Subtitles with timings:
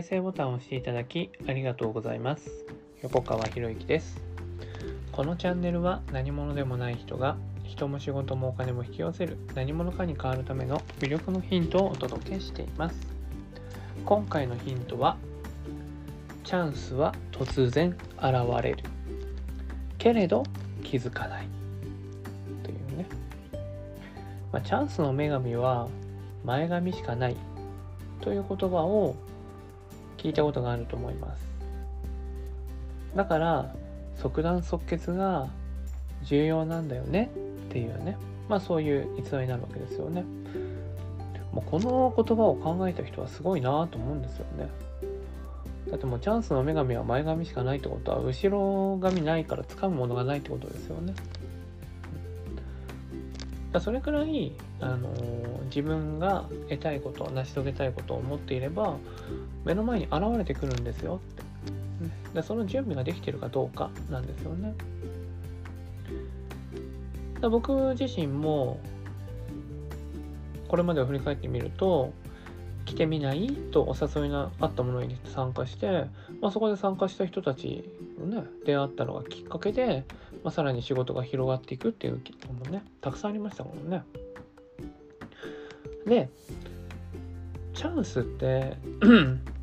[0.00, 2.64] 再生ボタンを押していただきありがとうございます。
[3.02, 4.18] 横川博之です。
[5.12, 12.98] このチャンネルは何者でもない人が人も仕事もお金も引き寄せる何者かに変わるための魅力のヒントをお届けしています。
[14.06, 15.18] 今回のヒントは
[16.44, 18.78] チャンスは突然現れる。
[19.98, 20.44] けれど
[20.82, 21.46] 気づかない。
[22.62, 23.06] というね、
[24.50, 25.88] まあ、チャンスの女神は
[26.46, 27.36] 前髪しかない。
[28.22, 29.14] という言葉を
[30.20, 31.42] 聞いたことがあると思います。
[33.16, 33.74] だから
[34.16, 35.48] 即断即決が
[36.22, 37.30] 重要なんだよね
[37.68, 38.18] っていうね。
[38.46, 40.24] まあそういう逸話になるわけですよね。
[41.52, 44.68] もうこの言葉を考えた人はすごいなと思うんですよね。
[45.90, 51.14] だってもうチャンスの女神は前髪しかないってことは後ろ髪ないから掴むものがないってことですよね。
[53.72, 58.96] だそれくらい、あのー、自分が得たいこと成し遂げたいことを思っていれば
[59.64, 61.42] 目の前に現れてくるんですよって、
[62.34, 64.74] だその準備ができてるかどうかなんですよね。
[67.40, 68.80] だ僕自身も
[70.68, 72.12] これまでを振り返ってみると
[72.90, 73.48] 来てみない？
[73.70, 76.06] とお誘いがあったものに参加して、
[76.40, 77.88] まあ、そこで参加した人たち
[78.18, 80.04] のね出会ったのがきっかけで、
[80.42, 84.02] まあ、さらに仕事が広がっていくっていうのもねたくさんありましたもんね。
[86.04, 86.28] で
[87.74, 88.76] チャンスって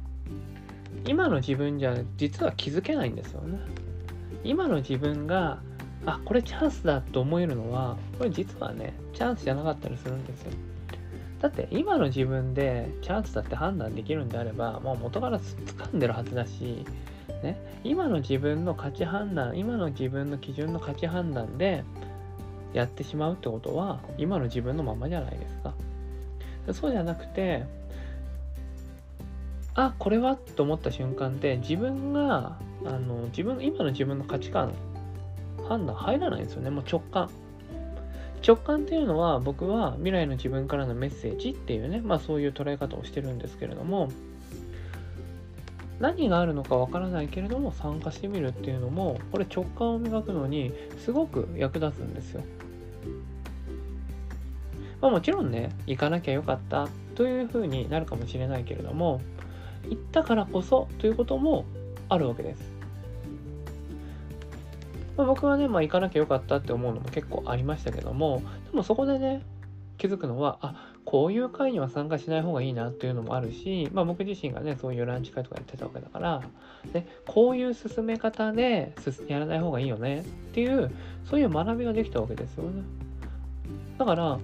[1.05, 3.59] 今の自分じゃ実は気づけないんですよね。
[4.45, 5.59] 今の自分が
[6.05, 10.51] あこれチャンスだと思えるのはこれ実はねチャンスじゃなかったりするんですよ。
[11.41, 16.85] だって今の自分でチャンスだって判断できるんであればもう元から掴んでるはずだし、
[17.43, 21.83] ね、今の自分の価値判断今の自分の基準の価値判断で
[22.73, 25.73] やってしまうってことは今の自分のままじゃないですか。
[26.73, 27.63] そうじゃなくて
[29.73, 34.73] あこれはと思った瞬間って自分があの自分今の自分の価値観
[35.69, 37.29] 判断入らないんですよねもう直感
[38.45, 44.09] 直感っていうのは僕は未来の自分からのメッセージっていうねまあそういう捉え方をしてるんですけれども
[45.99, 50.71] 何があるのかわからないけれども参加してみるっていうのもこれ直感を磨くのに
[51.03, 52.43] すごく役立つんですよ。
[55.01, 59.21] まあ、もちろんね行かなきゃよかったというふうになるかもしれないけれども
[59.89, 61.65] 行ったからこそということも
[62.09, 62.76] あるわけです。
[65.17, 69.41] まあ、僕はね、まあ、行かなきゃよかったって思うのも結構ありましたけどもでもそこでね
[69.97, 76.43] 気づくのはあこういう会には参加しない方がいいなっていうのもあるし、まあ、僕自身がねそういうランチ会とかやってたわけだから
[76.93, 78.93] でこういう進め方で
[79.27, 80.23] やらない方がいいよねっ
[80.53, 80.91] ていう
[81.25, 82.83] そういう学びができたわけですよね。
[83.97, 84.39] だから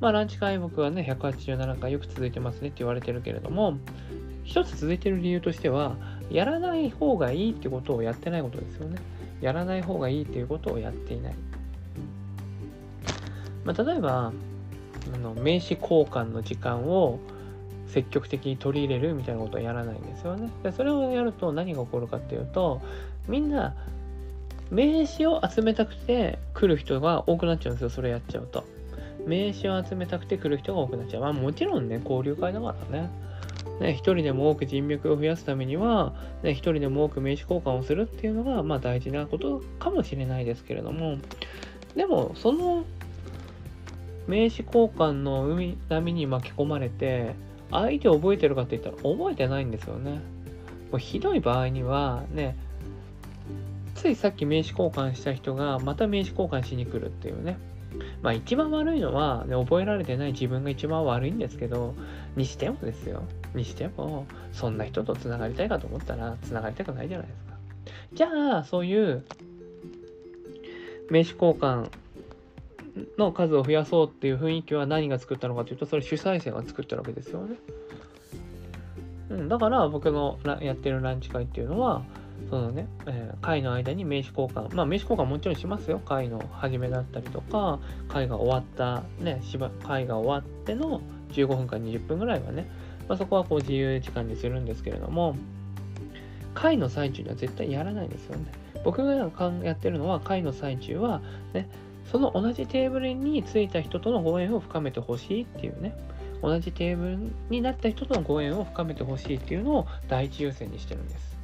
[0.00, 3.78] まあランチ会僕はね187回よく続いてますねって言われてるけれども
[4.44, 5.96] 一つ続いてる理由としては
[6.30, 8.98] やらない方がいいってことをやってないことですよね。
[9.40, 11.34] やらない方がいいということをやっていない。
[13.64, 14.32] まあ、例えば
[15.14, 17.18] あの名刺交換の時間を
[17.88, 20.50] 積極的に取り入れるみたいなことはやらないんですよね。
[20.62, 22.80] でそれをやると何が起こるかっていうと
[23.28, 23.74] みんな
[24.70, 28.64] 名刺を集めたくて来る人が多くなっちゃうんですよそれやっちゃうと。
[29.26, 31.22] 名刺を集めたくて来る人が多くなっちゃう。
[31.22, 33.10] まあもちろんね交流会だからね。
[33.80, 41.18] ね、一人でも多く人脈を増やすためには、ね、一人でも多く名刺交換をするっていうのが、まあ、大事なことかもしれないですけれども、
[41.94, 42.84] でも、その
[44.26, 47.34] 名刺交換の海波に巻き込まれて、
[47.70, 50.20] 相手を覚えてるかって言ったら覚えてないんですよね。
[50.90, 52.56] もうひどい場合には、ね、
[53.94, 57.58] ついさっき名刺交換した人がまた名刺交換しに来るっていうね。
[58.26, 61.94] まあ一番悪いのは、ね、覚えられてない自分が一番悪いんですけど、
[62.34, 63.22] にしてもですよ。
[63.54, 67.54] にしても、そんな人と繋がりたいかと思ったら、繋がりたくないじゃないですか。
[68.14, 69.24] じゃあ、そういう
[71.08, 71.88] 名刺交換
[73.16, 77.54] の数を増やそうっていう雰囲気は何が作ったのかというと、それ主催者が作ったわけですよね。
[79.30, 82.02] うん、だから僕のやってるランチ会っていうのは、
[82.50, 85.98] そのね、えー、会の間に名刺交換、まあ名刺交換もちろんしますよ。
[85.98, 87.78] 会の始めだったりとか、
[88.08, 89.42] 会が終わった、ね、
[89.82, 91.00] 会が終わっての
[91.32, 92.68] 15分間20分ぐらいはね、
[93.08, 95.36] まあ、そこはこう自由時間にするんですけれども、
[96.54, 98.46] 会の最中には絶対やらないですよね。
[98.84, 101.20] 僕がやってるのは会の最中は、
[101.52, 101.68] ね、
[102.10, 105.92] その同じテーブルに着いた人とのご縁を深めてほしいっていうね、
[106.42, 107.18] 同じテーブル
[107.50, 111.35] になった人とのご縁を深めてほしいっていうのを第一優先にしてるんです。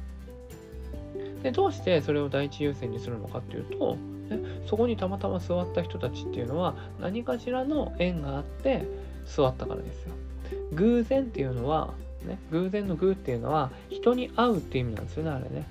[1.43, 3.97] で、どうしてそれを第一優先にするのかっていうと、
[4.65, 8.87] そこにたまたま座った人たちっていうのは何かしらの縁があって
[9.25, 10.13] 座ったからですよ。
[10.73, 11.93] 偶然っていうのは
[12.25, 12.39] ね。
[12.51, 15.67] 偶然の偶っていうのは人に会うっていう意味なんですよね、あれね。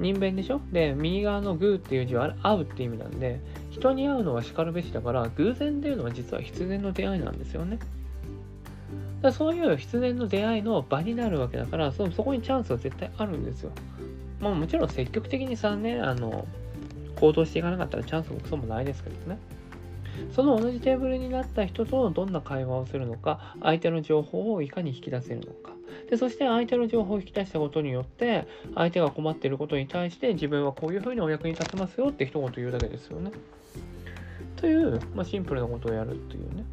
[0.00, 0.60] 人弁でしょ？
[0.72, 3.38] で、右側の偶っていう字は会うって意味なんで、
[3.70, 7.78] 人に会うのは叱るべしだから、偶然っていうのは実は必然の出会いなんですよね。
[9.20, 13.72] だそういう必然の出会いの場になるわけだからそ、そこにチャンスは絶対あるんですよ。
[14.40, 16.46] まあもちろん積極的にさね、あの、
[17.16, 19.38] 行動していかなかったらチャンスもクソもないですけどね。
[20.34, 25.72] その同じテーブルになった人とどんな会話をするのか、相手の情報をいかに引き出せるのか。
[26.08, 33.30] でそして相手の情報を引き出したことによって、相手が困っていることに対して自分はこういうふうにお役に立てますよって一言言うだけですよね。
[34.56, 36.64] という、まあ、シンプルなことをやるっていうね。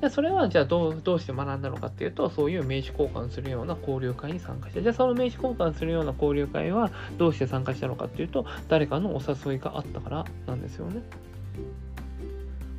[0.00, 11.02] でそれはじゃあどうどうして学んだのかっていうとそういう名刺交換するような交流会に参加してじゃあその名刺交換するような交流会はどうして参加したのかっていうと誰かのお誘いがあったからなんですよね。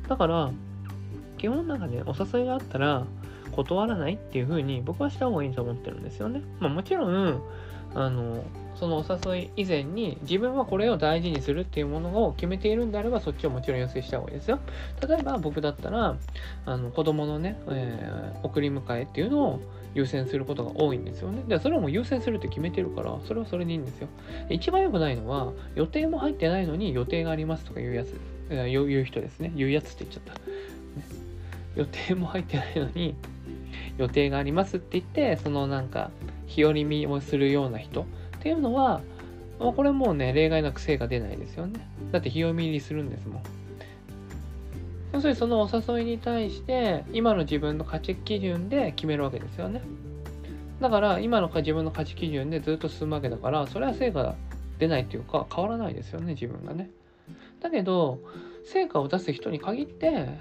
[0.08, 0.50] だから
[1.36, 3.04] 基本なんかねお誘いがあったら
[3.52, 6.42] 断らないっていう風に僕はした方がいいと思ってるんですよね。
[6.58, 7.42] まあもちろん
[7.94, 8.44] あの
[8.76, 14.58] そのお誘い以前に自分はこれを大事にするっていうものを決めているんであればそっちをもちろん要請した方がいいですよ。
[15.06, 16.16] 例えば僕だったら
[16.66, 19.60] あの子供のね、えー、送り迎えっていうのを
[19.94, 21.42] 優先することが多いんですよね。
[21.48, 24.08] で、それはもう優先するって決めてるから、それはそれでいいんですよ。
[24.48, 28.14] 一番良くないのは、予定も入ってないのに予定がありますとか言うやつ、
[28.50, 29.52] えー、言う人ですね。
[29.56, 30.34] 言うやつって言っちゃった。
[30.34, 30.40] ね、
[31.74, 33.16] 予定も入ってないのに、
[33.98, 36.10] 予定がありますって言って、そのなんか、
[36.50, 38.02] 日和見をするような人？
[38.02, 38.04] っ
[38.40, 39.00] ていうのは、
[39.58, 41.86] これもうね、例外なく成果出ないですよね。
[42.12, 43.42] だって日を見入りするんですもん。
[45.12, 49.82] 要するにそのお誘いに対して今の自分の価値基準で決めるわけですよね。
[50.80, 54.34] だから今の自分の価値基準でずっと進むわけだからそれは成果が
[54.78, 56.90] 出ないっていうか変わらないですよね自分がね。
[57.60, 58.20] だけど
[58.64, 60.38] 成果を出す人に限って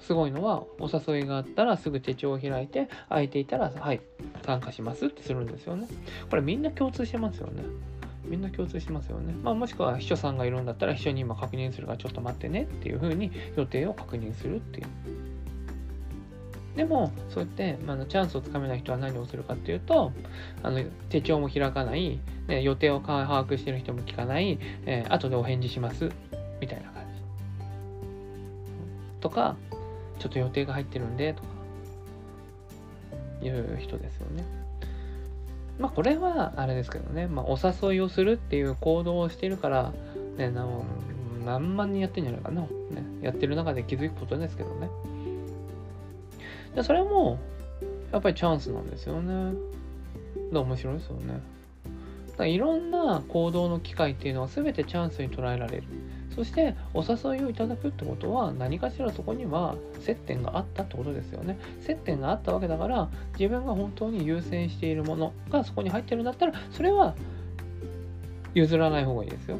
[0.00, 4.00] すごいのはお誘いがあったらすぐ手帳を開いて空いていたらはい
[4.44, 5.88] 参加しますってするんですよね。
[6.30, 7.62] これみんな共通してますよね。
[8.24, 9.32] みんな共通してますよね。
[9.42, 14.86] まあ、もしくは秘書さんがいるんだったら秘書に今確認するからちょっと待ってねっていうふうに予定を確認するっていう。
[16.76, 20.12] でも、そうやって、まあ、チャンスをつかめない人は何をするかっていうと、
[20.62, 26.10] あの手帳も開かない、ね、予定を把握してる人も聞かない、えー、後でお返事します、
[26.60, 27.06] みたいな感じ。
[29.20, 29.56] とか、
[30.28, 31.48] ちょっと予定が入ってるんで、とか、
[33.42, 34.44] いう人ですよね。
[35.78, 39.92] まあこれはあれですけどね、まあ、お誘いをするっていう行動をしているから、
[40.38, 40.50] ね、
[41.44, 42.68] 何万人やってんじゃないかな、ね、
[43.20, 44.88] やってる中で気づくことですけどね。
[46.74, 47.38] でそれも
[48.12, 49.54] やっぱりチャンスなんですよね。
[50.52, 51.40] だ面白いですよね。
[52.36, 55.84] だいろんな行動の機会っていうのは全てチャンスに捉えられる。
[56.36, 61.58] そしてお誘いをいただくってことは何かしらそこには接点があったってことですよね。
[61.80, 67.14] 接点があったわけだから自分が本当に優先しているものがそこに入ってるんだったらそれは
[68.54, 69.58] 譲らない方がいいですよ。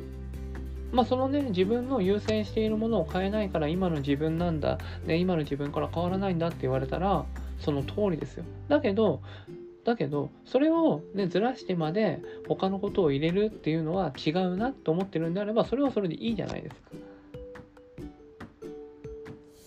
[0.92, 7.24] まあそのね自分の優先しているものを変えないから今の自分なんだ、ね、今の自分から変わらないんだって言われたら
[7.58, 8.44] その通りですよ。
[8.68, 9.22] だけど
[9.86, 16.90] だけどそれを、ね、ずらしてまで他のことを入れるっていうのは違うなと思ってるんであればそれはそれでいいじゃないですか。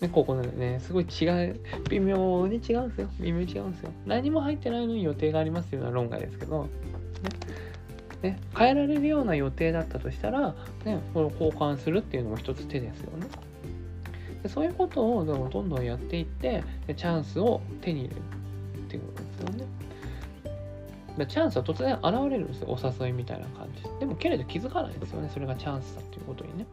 [0.02, 3.10] ね、ここでね、すごい違う、微妙に違うんですよ。
[3.20, 3.92] 微妙に違うんですよ。
[4.06, 6.64] 何も入ってないのに予定がありますというのは論外ですけど、
[8.22, 10.54] ね、ね、変えられるような予定だったとしたら、
[10.86, 13.26] ね、これを交換するっていうのも一つ手ですよね。
[14.42, 16.64] でそういうことをどんどんやっていって、
[16.96, 18.39] チャンスを手に入れる
[21.26, 22.68] チャンスは突然現れるんですよ。
[22.68, 23.82] お誘いみたいな感じ。
[23.98, 25.30] でも、けれど気づかないですよね。
[25.32, 26.66] それがチャンスだっていうことにね。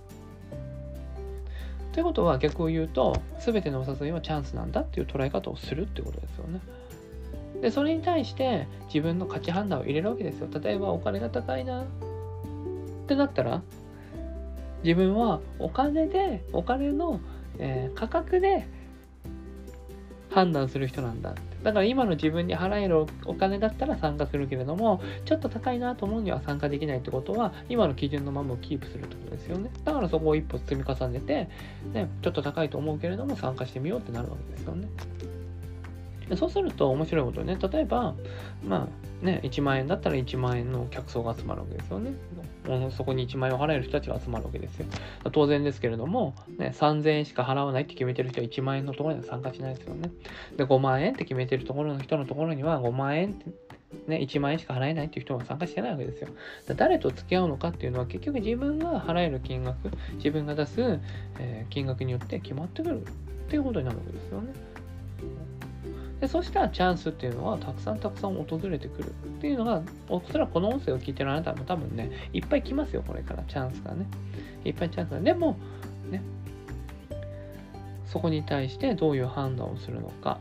[1.92, 6.62] ということは逆を言うと、全てのお誘いはチャンスなんだっていう捉え方をするってことですよね。
[7.62, 10.48] で、それに対して自分の価値判断を入れるわけですよ。
[10.62, 11.86] 例えば、お金が高いなっ
[13.08, 13.62] てなったら、
[14.84, 17.20] 自分はお金で、お金の、
[17.58, 18.68] えー、価格で
[20.30, 29.70] 判断する人なんだってだから今の自分に払えるお金だったら参加するけれども、ちょっと高いなと思うには参加できないってことは、今の基準のままをキープするってことですよね。
[29.84, 31.50] だからそこを一歩積み重ねて、
[31.92, 34.88] ね、ちょっと高いと思うけれども参加してみようってなるわけですよね。
[36.38, 38.16] そうすると面白いことね、例えば、
[38.66, 38.88] ま
[39.22, 42.12] あね、1万円だったら1万円の客層が集まるわけですよね。
[42.92, 44.86] そこに1万円を払える人たちが集まるわけですよ。
[45.32, 50.12] 当然ですけれども、ね、3000円しか払わないって決めてる人は1万円のところには参加しないですよね。
[50.56, 53.46] で、5万円って決めてるところの人のところには5万円って
[54.08, 56.30] ね、1万円しか払えないっていう人が参加してないわけですよ。
[56.76, 61.00] 誰と付き合うのかっていうのは結局自分が払える金額、自分が出す、
[61.40, 63.06] え、金額によって決まってくるっ
[63.50, 64.54] ていうことになるわけですよね。
[66.20, 74.06] でそしたらチャンスっていうのはたくさんたくさん訪れてくるっていうのがおそらくこの音声を聞いてるあなたも多分ねいっぱい来ますよこれからチャンスがね。
[74.66, 75.20] いっぱいチャンスが。
[75.20, 75.58] でも
[76.10, 76.22] ね。
[78.06, 80.40] そこに対してどういう判断をするのか。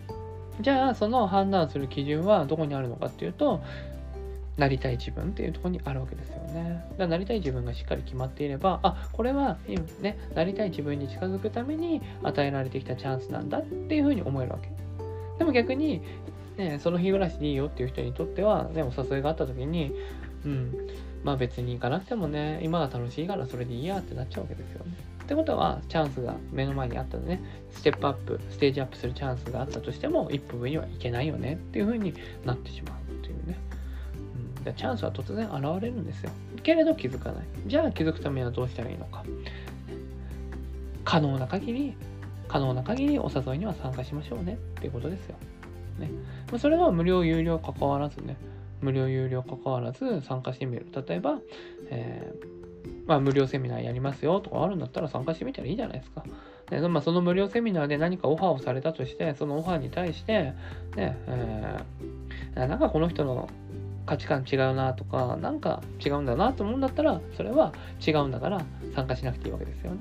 [0.61, 3.61] じゃあその判断する基準はどこにあるのかっていうと
[4.57, 6.87] なりたい自分っていうところにあるわけですよね。
[6.93, 9.59] だからなりたい自分がしっかり決まっていれば、あ、これは
[10.01, 14.76] ね、なりたい自分に近づくために与えられてきたチャンスなんだっていうふうに思えるわけ。
[15.39, 16.03] でも逆に、
[16.57, 19.93] ね、その日暮らしでいいよっていう人にとっては、ね、お誘いがあった時に、
[20.45, 20.75] うん、
[21.25, 24.93] まあ別に行かなくてもね、今が楽しいからそれでいいやってなっちゃうわけですよね。
[25.25, 32.15] ってことは、チャンスが目の前にあったのね、ステップアップ、ステージアップするチャンスがあったとしても、一歩上にはいけないよねっていうふうに
[32.45, 33.59] なってしまうっていうね。
[34.67, 36.31] うん、チャンスは突然現れるんですよ。
[36.63, 37.45] けれど気づかない。
[37.67, 39.25] じゃあ気づくためにはどうしたらいいのか。
[41.05, 41.97] 可能な限り
[42.49, 45.37] 可能な限りお誘いには参加しましょうねっていうことですよ。
[45.99, 46.11] ね。
[46.59, 48.37] それは無料、有料関わらずね、
[48.81, 50.87] 無料、有料関わらず参加してみる。
[51.07, 51.39] 例えば、
[51.91, 56.25] えー、まあ、無料セミナーやりますよとかあるんだったら参加してみたらいいじゃないですか。
[56.71, 60.53] ねまあ、その無料セミナーで何かオファーをされたとして、そのオファーに対して、
[60.97, 63.49] ね、えー、なんかこの人の
[64.05, 67.73] 価値観違うなとか、なんか違うんだなと思うんだったら、それは
[68.07, 69.99] 違うんだから参加しなくていいわけですよね。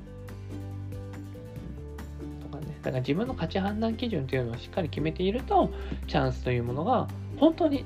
[2.85, 5.71] だから自分の価値判断基準というのをしっかり決めていると、
[6.07, 7.83] チャンスというものが本当に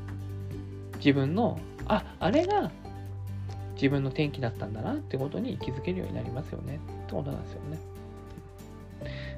[0.97, 2.69] 自分の、あ、あれが
[3.75, 7.79] 自分の転機だったんだなってことに気づけるようになりますよねってことなんですよね。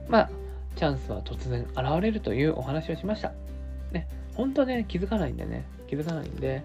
[0.10, 0.30] まあ、
[0.76, 3.32] チャンスは突然現れるというお話をしました。
[3.92, 6.64] ね、本当ね、気づかないんでね、気づかないんで、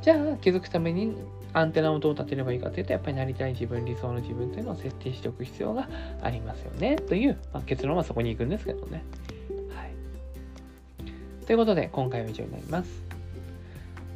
[0.00, 1.14] じゃあ気づくために
[1.54, 5.88] アンテナをどう立てればいいかというと、やっぱりなりたい自分、理想の自分というのを設定しておく必要が
[6.20, 6.96] ありますよね。
[6.96, 9.04] という、まあ、結論はそこに行くんですけどね。
[9.70, 11.46] はい。
[11.46, 13.04] ということで、今回は以上になります。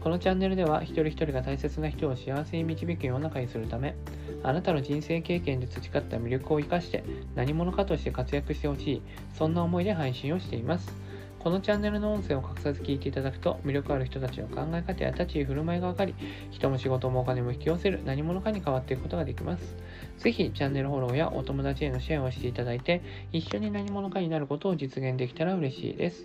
[0.00, 3.95] このチャンネルでは、一人一人が大切な人を幸せに導く世の中にするため、
[4.42, 7.04] あなたの人生経験で培った魅力を生かして、
[7.37, 9.02] 何者かとして活躍してほしい、
[9.35, 10.92] そんな思いで配信をしています。
[11.38, 16.14] このチャンネルの音声を隠さず聞いていただくと、魅力ある人たちの考え方や立ち居振る舞いが分かり、
[16.50, 19.76] 人も仕事もお金も引き寄せる何者かに変わっていくことができます。
[20.18, 23.02] ぜひ、チャンネルフォローやお友達へのシェアをしていただいて、
[23.33, 26.25] 一緒に何者かになることを実現できたら嬉しいです。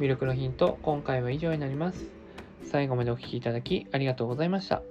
[0.00, 2.06] 魅力のヒント、今回は以上になります。
[2.64, 4.82] 最後までお聴きいただきありがとうございました。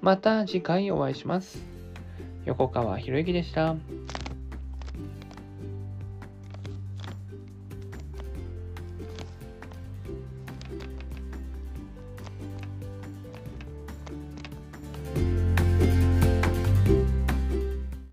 [0.00, 1.64] また次回お会いします。
[2.44, 3.76] 横川博之でした。